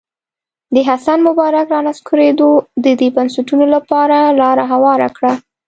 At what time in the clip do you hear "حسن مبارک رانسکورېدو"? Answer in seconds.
0.89-2.49